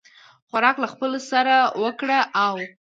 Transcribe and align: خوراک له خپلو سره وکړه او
خوراک 0.49 0.75
له 0.83 0.87
خپلو 0.93 1.19
سره 1.31 1.55
وکړه 1.83 2.19
او 2.45 2.55